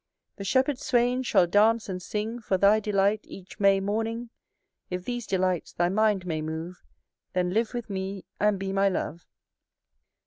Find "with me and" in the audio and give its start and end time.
7.75-8.57